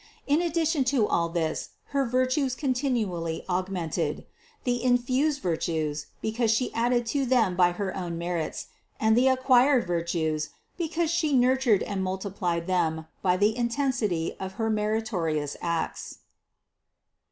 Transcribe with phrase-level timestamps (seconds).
[0.25, 4.25] In addition to all this her virtues continually aug mented:
[4.63, 8.65] the infused virtues, because She added to them by her own merits,
[8.99, 14.53] and the acquired virtues, because She nur tured and multiplied them by the intensity of
[14.53, 16.17] her merito rious acts.